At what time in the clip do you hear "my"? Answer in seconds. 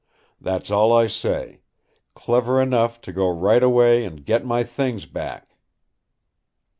4.43-4.63